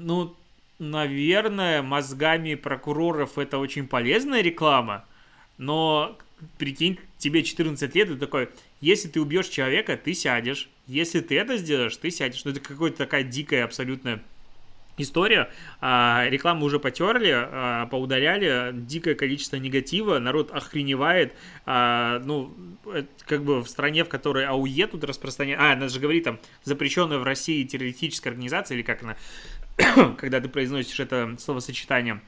Ну, 0.00 0.36
наверное, 0.78 1.82
мозгами 1.82 2.54
прокуроров 2.54 3.36
это 3.36 3.58
очень 3.58 3.88
полезная 3.88 4.42
реклама, 4.42 5.04
но 5.56 6.16
прикинь, 6.56 7.00
тебе 7.18 7.42
14 7.42 7.94
лет, 7.96 8.10
и 8.10 8.16
такой, 8.16 8.48
если 8.80 9.08
ты 9.08 9.20
убьешь 9.20 9.48
человека, 9.48 9.96
ты 9.96 10.14
сядешь. 10.14 10.68
Если 10.86 11.20
ты 11.20 11.36
это 11.36 11.56
сделаешь, 11.56 11.96
ты 11.96 12.10
сядешь. 12.10 12.44
Ну, 12.44 12.52
это 12.52 12.60
какая-то 12.60 12.96
такая 12.96 13.24
дикая 13.24 13.64
абсолютно 13.64 14.22
история. 14.98 15.50
А, 15.80 16.26
рекламу 16.28 16.64
уже 16.64 16.78
потерли, 16.78 17.32
а, 17.34 17.86
поудаляли, 17.86 18.70
дикое 18.72 19.14
количество 19.14 19.56
негатива, 19.56 20.18
народ 20.18 20.52
охреневает. 20.52 21.34
А, 21.66 22.20
ну, 22.24 22.54
как 23.26 23.42
бы 23.42 23.62
в 23.62 23.68
стране, 23.68 24.04
в 24.04 24.08
которой 24.08 24.46
АУЕ 24.46 24.86
тут 24.86 25.04
распространяет... 25.04 25.60
А, 25.60 25.72
она 25.72 25.88
же 25.88 25.98
говорит 26.00 26.24
там, 26.24 26.38
запрещенная 26.62 27.18
в 27.18 27.24
России 27.24 27.64
террористическая 27.64 28.32
организация, 28.32 28.76
или 28.76 28.82
как 28.82 29.02
она, 29.02 29.16
когда 30.18 30.40
ты 30.40 30.48
произносишь 30.48 31.00
это 31.00 31.36
словосочетание, 31.38 32.20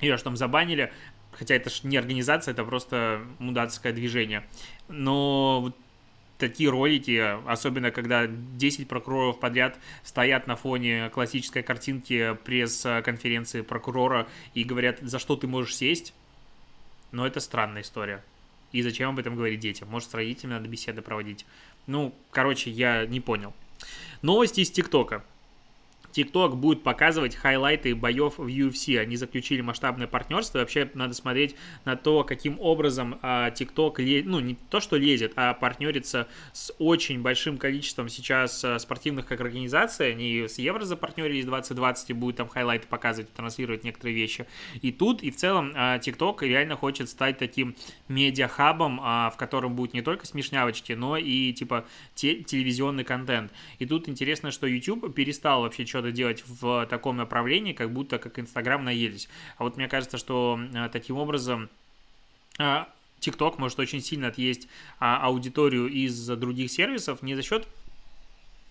ее 0.00 0.16
же 0.16 0.22
там 0.22 0.36
забанили, 0.36 0.92
хотя 1.32 1.54
это 1.54 1.70
же 1.70 1.80
не 1.84 1.96
организация, 1.96 2.52
это 2.52 2.64
просто 2.64 3.22
мудацкое 3.38 3.92
движение. 3.92 4.46
Но 4.88 5.60
вот 5.62 5.76
такие 6.38 6.70
ролики, 6.70 7.36
особенно 7.46 7.90
когда 7.90 8.26
10 8.26 8.88
прокуроров 8.88 9.38
подряд 9.38 9.78
стоят 10.02 10.46
на 10.46 10.56
фоне 10.56 11.10
классической 11.10 11.62
картинки 11.62 12.36
пресс-конференции 12.44 13.60
прокурора 13.60 14.26
и 14.54 14.64
говорят, 14.64 14.98
за 15.00 15.18
что 15.18 15.36
ты 15.36 15.46
можешь 15.46 15.76
сесть, 15.76 16.14
но 17.12 17.26
это 17.26 17.40
странная 17.40 17.82
история. 17.82 18.24
И 18.72 18.82
зачем 18.82 19.10
об 19.10 19.18
этом 19.18 19.36
говорить 19.36 19.60
детям? 19.60 19.88
Может, 19.88 20.10
с 20.10 20.14
родителями 20.14 20.54
надо 20.54 20.68
беседы 20.68 21.02
проводить? 21.02 21.44
Ну, 21.86 22.14
короче, 22.30 22.70
я 22.70 23.04
не 23.06 23.20
понял. 23.20 23.52
Новости 24.22 24.60
из 24.60 24.70
ТикТока. 24.70 25.24
TikTok 26.12 26.54
будет 26.54 26.82
показывать 26.82 27.34
хайлайты 27.34 27.94
боев 27.94 28.38
в 28.38 28.46
UFC. 28.46 28.98
Они 28.98 29.16
заключили 29.16 29.60
масштабное 29.60 30.06
партнерство. 30.06 30.58
Вообще 30.58 30.90
надо 30.94 31.14
смотреть 31.14 31.54
на 31.84 31.96
то, 31.96 32.24
каким 32.24 32.58
образом 32.60 33.18
а, 33.22 33.50
TikTok, 33.50 34.22
ну 34.24 34.40
не 34.40 34.56
то, 34.70 34.80
что 34.80 34.96
лезет, 34.96 35.32
а 35.36 35.54
партнерится 35.54 36.28
с 36.52 36.74
очень 36.78 37.22
большим 37.22 37.58
количеством 37.58 38.08
сейчас 38.08 38.64
а, 38.64 38.78
спортивных 38.78 39.26
как 39.26 39.40
организаций. 39.40 40.12
Они 40.12 40.46
с 40.48 40.58
Евро 40.58 40.84
запартнерились 40.84 41.44
2020 41.44 42.10
и 42.10 42.12
будут 42.12 42.36
там 42.36 42.48
хайлайты 42.48 42.86
показывать, 42.86 43.32
транслировать 43.32 43.84
некоторые 43.84 44.14
вещи. 44.14 44.46
И 44.82 44.92
тут, 44.92 45.22
и 45.22 45.30
в 45.30 45.36
целом 45.36 45.72
а, 45.74 45.98
TikTok 45.98 46.46
реально 46.46 46.76
хочет 46.76 47.08
стать 47.08 47.38
таким 47.38 47.76
медиахабом, 48.08 49.00
а, 49.02 49.30
в 49.30 49.36
котором 49.36 49.74
будет 49.76 49.94
не 49.94 50.02
только 50.02 50.26
смешнявочки, 50.26 50.92
но 50.92 51.16
и 51.16 51.52
типа 51.52 51.86
те, 52.14 52.42
телевизионный 52.42 53.04
контент. 53.04 53.52
И 53.78 53.86
тут 53.86 54.08
интересно, 54.08 54.50
что 54.50 54.66
YouTube 54.66 55.14
перестал 55.14 55.62
вообще 55.62 55.86
что 55.86 55.99
что-то 56.00 56.12
делать 56.12 56.42
в 56.46 56.86
таком 56.86 57.16
направлении, 57.16 57.72
как 57.72 57.92
будто 57.92 58.18
как 58.18 58.38
Инстаграм 58.38 58.82
наелись. 58.82 59.28
А 59.58 59.64
вот 59.64 59.76
мне 59.76 59.88
кажется, 59.88 60.16
что 60.16 60.58
э, 60.74 60.88
таким 60.90 61.16
образом 61.16 61.68
TikTok 62.58 63.54
может 63.58 63.78
очень 63.78 64.00
сильно 64.00 64.28
отъесть 64.28 64.68
а, 64.98 65.26
аудиторию 65.26 65.88
из 65.88 66.26
других 66.26 66.70
сервисов 66.70 67.22
не 67.22 67.34
за 67.34 67.42
счет 67.42 67.66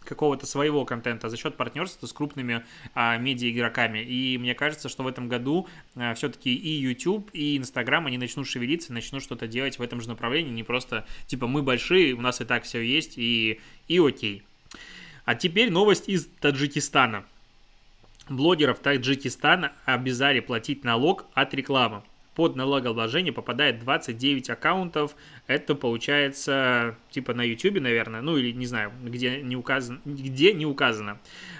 какого-то 0.06 0.46
своего 0.46 0.86
контента, 0.86 1.28
а 1.28 1.30
за 1.30 1.38
счет 1.38 1.56
партнерства 1.56 2.08
с 2.08 2.14
крупными 2.14 2.64
а, 2.96 3.18
медиа-игроками. 3.18 4.00
И 4.00 4.38
мне 4.38 4.56
кажется, 4.56 4.90
что 4.90 5.04
в 5.04 5.08
этом 5.08 5.28
году 5.28 5.68
а, 5.96 6.14
все-таки 6.16 6.54
и 6.54 6.70
YouTube, 6.70 7.30
и 7.34 7.58
Instagram, 7.58 8.08
они 8.08 8.18
начнут 8.18 8.48
шевелиться, 8.48 8.94
начнут 8.94 9.22
что-то 9.24 9.48
делать 9.48 9.78
в 9.78 9.82
этом 9.82 10.02
же 10.02 10.10
направлении, 10.10 10.52
не 10.52 10.64
просто 10.64 11.06
типа 11.28 11.48
мы 11.48 11.62
большие, 11.62 12.14
у 12.14 12.22
нас 12.22 12.42
и 12.42 12.46
так 12.46 12.64
все 12.64 12.82
есть, 12.82 13.18
и, 13.18 13.60
и 13.88 14.00
окей. 14.00 14.44
А 15.30 15.36
теперь 15.36 15.70
новость 15.70 16.10
из 16.10 16.26
Таджикистана. 16.26 17.24
Блогеров 18.30 18.80
Таджикистана 18.80 19.74
обязали 19.86 20.40
платить 20.40 20.84
налог 20.84 21.28
от 21.36 21.54
рекламы. 21.54 22.02
Под 22.34 22.56
налогообложение 22.56 23.32
попадает 23.32 23.78
29 23.78 24.50
аккаунтов 24.50 25.16
это 25.46 25.76
получается 25.76 26.96
типа 27.12 27.36
на 27.36 27.44
YouTube, 27.44 27.80
наверное, 27.80 28.22
ну 28.22 28.38
или 28.38 28.52
не 28.54 28.66
знаю, 28.66 28.92
где 29.04 29.40
не 29.44 29.56
указано, 29.56 30.02
где 30.04 30.52
не 30.52 30.66
указано. 30.66 31.20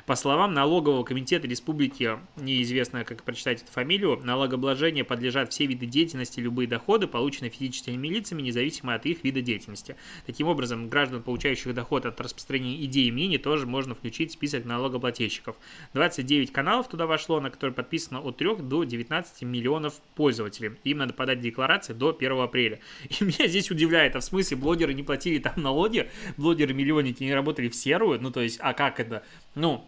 По 0.10 0.16
словам 0.16 0.56
налогового 0.56 1.04
комитета 1.04 1.48
республики, 1.48 2.18
неизвестно, 2.36 3.04
как 3.04 3.22
прочитать 3.22 3.62
эту 3.62 3.72
фамилию, 3.72 4.20
налогообложение 4.24 5.04
подлежат 5.04 5.54
все 5.54 5.68
виды 5.68 5.86
деятельности, 5.86 6.40
любые 6.40 6.68
доходы, 6.68 7.06
полученные 7.06 7.52
физическими 7.52 8.08
лицами, 8.08 8.42
независимо 8.42 8.96
от 8.96 9.06
их 9.06 9.24
вида 9.24 9.42
деятельности. 9.42 9.96
Таким 10.26 10.48
образом, 10.48 10.90
граждан, 10.90 11.22
получающих 11.22 11.76
доход 11.76 12.08
от 12.08 12.20
распространения 12.20 12.84
идей 12.86 13.10
и 13.10 13.12
мнений, 13.12 13.38
тоже 13.38 13.68
можно 13.68 13.94
включить 13.94 14.32
в 14.32 14.34
список 14.34 14.66
налогоплательщиков. 14.66 15.56
29 15.94 16.52
каналов 16.52 16.88
туда 16.88 17.06
вошло, 17.06 17.40
на 17.40 17.52
которые 17.52 17.76
подписано 17.76 18.20
от 18.20 18.38
3 18.38 18.56
до 18.64 18.86
19 18.86 19.44
миллионов 19.44 20.02
пользователей. 20.16 20.72
Им 20.86 20.98
надо 20.98 21.14
подать 21.14 21.40
декларации 21.40 21.94
до 21.94 22.18
1 22.18 22.32
апреля. 22.40 22.80
И 23.10 23.24
меня 23.24 23.48
здесь 23.48 23.70
удивляет, 23.70 24.16
а 24.16 24.22
в 24.22 24.24
смысле 24.24 24.58
блогеры 24.58 24.96
не 24.96 25.04
платили 25.04 25.38
там 25.38 25.54
налоги, 25.58 26.10
блогеры-миллионники 26.38 27.22
не 27.22 27.36
работали 27.36 27.70
в 27.70 27.76
серую, 27.76 28.20
ну 28.20 28.32
то 28.32 28.42
есть, 28.42 28.58
а 28.60 28.74
как 28.74 29.00
это? 29.00 29.22
Ну, 29.54 29.86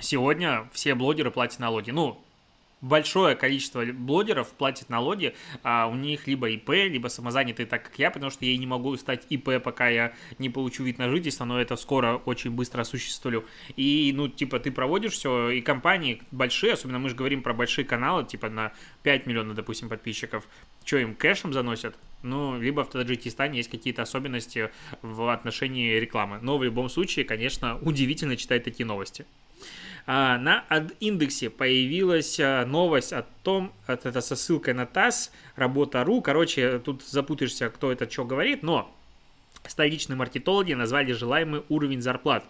сегодня 0.00 0.68
все 0.72 0.94
блогеры 0.94 1.30
платят 1.30 1.58
налоги, 1.58 1.90
ну, 1.90 2.22
большое 2.80 3.34
количество 3.34 3.84
блогеров 3.84 4.50
платит 4.52 4.88
налоги, 4.88 5.34
а 5.62 5.86
у 5.86 5.94
них 5.94 6.26
либо 6.26 6.48
ИП, 6.50 6.70
либо 6.70 7.08
самозанятые, 7.08 7.66
так 7.66 7.84
как 7.84 7.98
я, 7.98 8.10
потому 8.10 8.30
что 8.30 8.44
я 8.44 8.56
не 8.56 8.66
могу 8.66 8.96
стать 8.96 9.26
ИП, 9.30 9.62
пока 9.62 9.88
я 9.88 10.12
не 10.38 10.48
получу 10.48 10.84
вид 10.84 10.98
на 10.98 11.08
жительство, 11.08 11.44
но 11.44 11.60
это 11.60 11.76
скоро 11.76 12.16
очень 12.24 12.50
быстро 12.50 12.82
осуществлю. 12.82 13.44
И, 13.76 14.12
ну, 14.14 14.28
типа, 14.28 14.60
ты 14.60 14.70
проводишь 14.70 15.12
все, 15.12 15.50
и 15.50 15.60
компании 15.60 16.22
большие, 16.30 16.74
особенно 16.74 16.98
мы 16.98 17.08
же 17.08 17.16
говорим 17.16 17.42
про 17.42 17.52
большие 17.52 17.84
каналы, 17.84 18.24
типа 18.24 18.48
на 18.48 18.72
5 19.02 19.26
миллионов, 19.26 19.56
допустим, 19.56 19.88
подписчиков, 19.88 20.46
что 20.84 20.98
им 20.98 21.14
кэшем 21.14 21.52
заносят? 21.52 21.96
Ну, 22.22 22.60
либо 22.60 22.84
в 22.84 22.90
Таджикистане 22.90 23.58
есть 23.58 23.70
какие-то 23.70 24.02
особенности 24.02 24.70
в 25.02 25.32
отношении 25.32 26.00
рекламы. 26.00 26.38
Но 26.42 26.58
в 26.58 26.64
любом 26.64 26.88
случае, 26.88 27.24
конечно, 27.24 27.78
удивительно 27.78 28.36
читать 28.36 28.64
такие 28.64 28.86
новости. 28.86 29.24
А, 30.06 30.38
на 30.38 30.64
индексе 31.00 31.50
появилась 31.50 32.40
а, 32.40 32.64
новость 32.64 33.12
о 33.12 33.26
том, 33.42 33.72
это 33.86 34.20
со 34.20 34.36
ссылкой 34.36 34.74
на 34.74 34.86
ТАСС, 34.86 35.30
работа.ру, 35.56 36.22
короче, 36.22 36.78
тут 36.78 37.02
запутаешься, 37.02 37.68
кто 37.68 37.92
это 37.92 38.10
что 38.10 38.24
говорит, 38.24 38.62
но 38.62 38.94
столичные 39.66 40.16
маркетологи 40.16 40.72
назвали 40.72 41.12
желаемый 41.12 41.62
уровень 41.68 42.00
зарплат. 42.00 42.44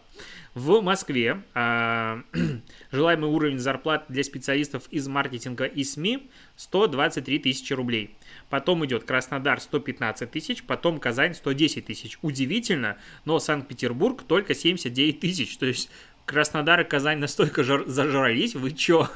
В 0.54 0.80
Москве 0.80 1.42
э, 1.54 2.22
желаемый 2.92 3.30
уровень 3.30 3.58
зарплат 3.58 4.06
для 4.08 4.24
специалистов 4.24 4.88
из 4.90 5.06
маркетинга 5.06 5.64
и 5.64 5.84
СМИ 5.84 6.28
123 6.56 7.38
тысячи 7.38 7.72
рублей. 7.72 8.16
Потом 8.50 8.84
идет 8.84 9.04
Краснодар 9.04 9.60
115 9.60 10.30
тысяч, 10.30 10.64
потом 10.64 10.98
Казань 10.98 11.34
110 11.34 11.86
тысяч. 11.86 12.18
Удивительно, 12.22 12.96
но 13.24 13.38
Санкт-Петербург 13.38 14.22
только 14.22 14.54
79 14.54 15.20
тысяч. 15.20 15.56
То 15.58 15.66
есть 15.66 15.90
Краснодар 16.28 16.80
и 16.80 16.84
Казань 16.84 17.20
настолько 17.20 17.64
зажрались, 17.64 18.54
вы 18.54 18.72
чё? 18.72 19.08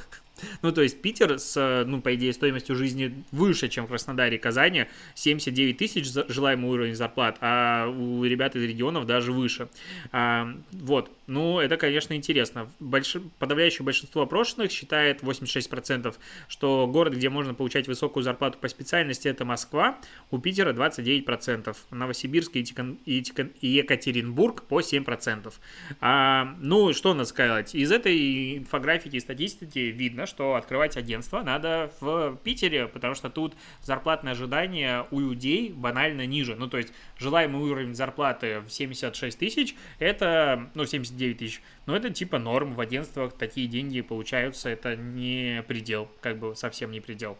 Ну, 0.62 0.72
то 0.72 0.82
есть 0.82 1.00
Питер 1.02 1.38
с, 1.38 1.84
ну, 1.86 2.00
по 2.00 2.14
идее, 2.14 2.32
стоимостью 2.32 2.76
жизни 2.76 3.24
выше, 3.32 3.68
чем 3.68 3.86
в 3.86 3.88
Краснодаре 3.88 4.36
и 4.36 4.38
Казани, 4.38 4.86
79 5.14 5.76
тысяч 5.76 6.06
желаемый 6.28 6.70
уровень 6.70 6.94
зарплат, 6.94 7.38
а 7.40 7.88
у 7.88 8.24
ребят 8.24 8.56
из 8.56 8.62
регионов 8.62 9.06
даже 9.06 9.32
выше. 9.32 9.68
А, 10.12 10.54
вот, 10.72 11.10
ну, 11.26 11.60
это, 11.60 11.76
конечно, 11.76 12.14
интересно. 12.14 12.68
Больш... 12.80 13.16
Подавляющее 13.38 13.84
большинство 13.84 14.22
опрошенных 14.22 14.70
считает 14.70 15.22
86%, 15.22 16.14
что 16.48 16.86
город, 16.86 17.14
где 17.14 17.28
можно 17.28 17.54
получать 17.54 17.88
высокую 17.88 18.22
зарплату 18.22 18.58
по 18.58 18.68
специальности, 18.68 19.28
это 19.28 19.44
Москва, 19.44 19.98
у 20.30 20.38
Питера 20.38 20.72
29%, 20.72 21.76
Новосибирск 21.90 22.56
и, 22.56 22.64
Тикон... 22.64 22.98
и, 23.06 23.22
Тикон... 23.22 23.50
и 23.60 23.68
Екатеринбург 23.68 24.64
по 24.64 24.80
7%. 24.80 25.52
А, 26.00 26.56
ну, 26.60 26.92
что 26.92 27.14
надо 27.14 27.24
сказать? 27.26 27.74
Из 27.74 27.90
этой 27.90 28.58
инфографики 28.58 29.16
и 29.16 29.20
статистики 29.20 29.78
видно, 29.78 30.26
что 30.32 30.54
открывать 30.54 30.96
агентство 30.96 31.42
надо 31.42 31.92
в 32.00 32.36
Питере, 32.42 32.88
потому 32.88 33.14
что 33.14 33.28
тут 33.28 33.52
зарплатное 33.82 34.32
ожидание 34.32 35.06
у 35.10 35.20
людей 35.20 35.70
банально 35.70 36.24
ниже. 36.24 36.56
Ну, 36.56 36.68
то 36.68 36.78
есть 36.78 36.90
желаемый 37.18 37.60
уровень 37.60 37.94
зарплаты 37.94 38.60
в 38.60 38.70
76 38.70 39.38
тысяч, 39.38 39.76
это, 39.98 40.70
ну, 40.74 40.86
79 40.86 41.36
тысяч, 41.36 41.60
но 41.84 41.94
это 41.94 42.08
типа 42.08 42.38
норм 42.38 42.72
в 42.72 42.80
агентствах, 42.80 43.34
такие 43.34 43.66
деньги 43.66 44.00
получаются, 44.00 44.70
это 44.70 44.96
не 44.96 45.62
предел, 45.68 46.08
как 46.22 46.38
бы 46.38 46.56
совсем 46.56 46.90
не 46.90 47.00
предел. 47.00 47.36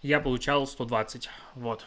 Я 0.00 0.20
получал 0.20 0.66
120, 0.66 1.28
вот. 1.56 1.86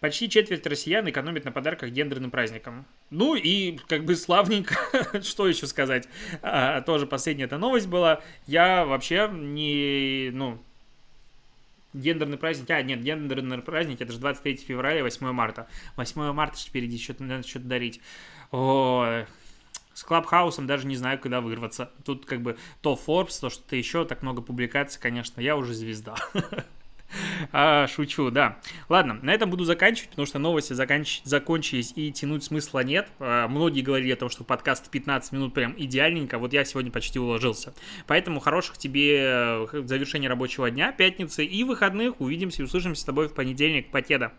Почти 0.00 0.28
четверть 0.28 0.66
россиян 0.66 1.08
экономит 1.08 1.44
на 1.44 1.52
подарках 1.52 1.90
гендерным 1.90 2.30
праздникам. 2.30 2.84
Ну 3.10 3.34
и 3.34 3.78
как 3.88 4.04
бы 4.04 4.14
славненько, 4.16 4.76
что 5.22 5.48
еще 5.48 5.66
сказать. 5.66 6.08
А, 6.42 6.80
тоже 6.82 7.06
последняя 7.06 7.44
эта 7.44 7.58
новость 7.58 7.88
была. 7.88 8.20
Я 8.46 8.84
вообще 8.84 9.30
не, 9.32 10.30
ну, 10.32 10.58
гендерный 11.94 12.36
праздник, 12.36 12.70
а, 12.70 12.82
нет, 12.82 13.02
гендерный 13.02 13.58
праздник, 13.58 14.00
это 14.00 14.12
же 14.12 14.18
23 14.18 14.56
февраля, 14.56 15.02
8 15.02 15.32
марта. 15.32 15.66
8 15.96 16.32
марта 16.32 16.58
впереди, 16.58 16.98
что-то 16.98 17.24
надо 17.24 17.46
что-то 17.46 17.66
дарить. 17.66 18.00
Ой, 18.50 19.26
с 19.94 20.02
Клабхаусом 20.04 20.66
даже 20.66 20.86
не 20.86 20.96
знаю, 20.96 21.18
когда 21.18 21.40
вырваться. 21.40 21.90
Тут 22.04 22.26
как 22.26 22.42
бы 22.42 22.58
то 22.82 23.00
Forbes, 23.06 23.40
то 23.40 23.48
что-то 23.48 23.76
еще, 23.76 24.04
так 24.04 24.22
много 24.22 24.42
публикаций, 24.42 25.00
конечно, 25.00 25.40
я 25.40 25.56
уже 25.56 25.72
звезда. 25.72 26.16
А, 27.52 27.86
шучу, 27.86 28.30
да. 28.30 28.58
Ладно, 28.88 29.18
на 29.22 29.32
этом 29.32 29.50
буду 29.50 29.64
заканчивать, 29.64 30.10
потому 30.10 30.26
что 30.26 30.38
новости 30.38 30.72
заканч... 30.72 31.20
закончились 31.24 31.92
и 31.96 32.12
тянуть 32.12 32.44
смысла 32.44 32.80
нет. 32.80 33.08
А, 33.18 33.48
многие 33.48 33.80
говорили 33.80 34.12
о 34.12 34.16
том, 34.16 34.28
что 34.28 34.44
подкаст 34.44 34.90
15 34.90 35.32
минут 35.32 35.54
прям 35.54 35.74
идеальненько. 35.76 36.38
Вот 36.38 36.52
я 36.52 36.64
сегодня 36.64 36.90
почти 36.90 37.18
уложился. 37.18 37.74
Поэтому 38.06 38.40
хороших 38.40 38.78
тебе 38.78 39.18
э, 39.20 39.66
завершения 39.84 40.28
рабочего 40.28 40.70
дня, 40.70 40.92
пятницы 40.92 41.44
и 41.44 41.64
выходных. 41.64 42.20
Увидимся 42.20 42.62
и 42.62 42.64
услышимся 42.64 43.02
с 43.02 43.04
тобой 43.04 43.28
в 43.28 43.34
понедельник. 43.34 43.90
Покеда. 43.90 44.32